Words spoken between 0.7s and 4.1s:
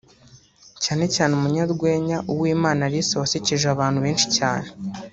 cyane cyane umunyarwenya Uwimana Alice wasekeje abantu